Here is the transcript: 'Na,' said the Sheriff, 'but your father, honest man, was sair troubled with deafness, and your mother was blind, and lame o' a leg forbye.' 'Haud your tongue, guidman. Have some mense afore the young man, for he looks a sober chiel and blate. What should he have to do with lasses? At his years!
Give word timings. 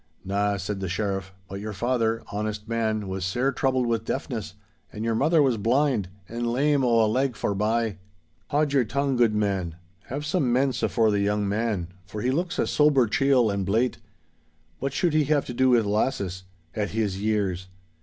'Na,' 0.25 0.57
said 0.57 0.79
the 0.79 0.89
Sheriff, 0.89 1.31
'but 1.47 1.59
your 1.59 1.73
father, 1.73 2.23
honest 2.31 2.67
man, 2.67 3.07
was 3.07 3.23
sair 3.23 3.51
troubled 3.51 3.85
with 3.85 4.03
deafness, 4.03 4.55
and 4.91 5.05
your 5.05 5.13
mother 5.13 5.43
was 5.43 5.57
blind, 5.57 6.09
and 6.27 6.51
lame 6.51 6.83
o' 6.83 7.05
a 7.05 7.05
leg 7.05 7.35
forbye.' 7.35 7.99
'Haud 8.49 8.73
your 8.73 8.83
tongue, 8.83 9.15
guidman. 9.15 9.75
Have 10.07 10.25
some 10.25 10.51
mense 10.51 10.81
afore 10.81 11.11
the 11.11 11.19
young 11.19 11.47
man, 11.47 11.89
for 12.03 12.23
he 12.23 12.31
looks 12.31 12.57
a 12.57 12.65
sober 12.65 13.05
chiel 13.05 13.51
and 13.51 13.63
blate. 13.63 13.99
What 14.79 14.91
should 14.91 15.13
he 15.13 15.25
have 15.25 15.45
to 15.45 15.53
do 15.53 15.69
with 15.69 15.85
lasses? 15.85 16.45
At 16.73 16.89
his 16.89 17.21
years! 17.21 17.67